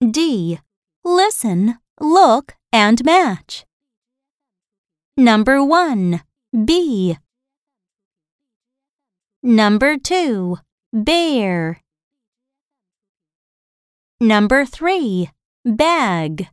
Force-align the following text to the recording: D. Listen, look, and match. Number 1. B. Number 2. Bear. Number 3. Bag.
D. 0.00 0.58
Listen, 1.04 1.78
look, 2.00 2.54
and 2.72 3.04
match. 3.04 3.66
Number 5.14 5.62
1. 5.62 6.22
B. 6.64 7.18
Number 9.42 9.98
2. 9.98 10.56
Bear. 10.92 11.82
Number 14.20 14.64
3. 14.64 15.30
Bag. 15.66 16.48